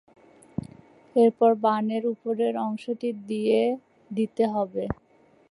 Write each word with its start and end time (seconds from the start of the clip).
এরপর 1.15 1.51
বান 1.63 1.85
এর 1.95 2.03
উপরের 2.13 2.53
অংশটি 2.67 3.09
দিয়ে 3.29 3.59
দিতে 4.11 4.43
হবে। 4.53 4.83